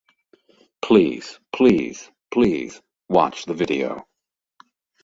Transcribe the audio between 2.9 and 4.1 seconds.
watch the video.